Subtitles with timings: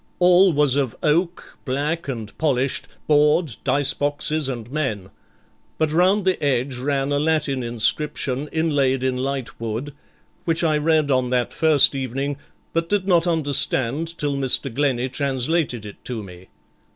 [0.17, 5.11] All was of oak, black and polished, board, dice boxes, and men,
[5.77, 9.93] but round the edge ran a Latin inscription inlaid in light wood,
[10.43, 12.37] which I read on that first evening,
[12.73, 14.73] but did not understand till Mr.
[14.73, 16.47] Glennie translated it to me.